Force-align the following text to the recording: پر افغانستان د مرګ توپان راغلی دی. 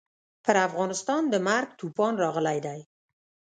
پر 0.43 0.55
افغانستان 0.67 1.21
د 1.29 1.35
مرګ 1.47 1.69
توپان 1.79 2.13
راغلی 2.23 2.59
دی. 2.65 2.79